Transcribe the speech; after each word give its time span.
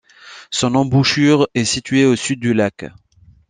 Son 0.49 0.73
embouchure 0.73 1.47
est 1.53 1.63
situé 1.63 2.05
au 2.05 2.15
sud 2.15 2.39
du 2.39 2.55
lac. 2.55 2.85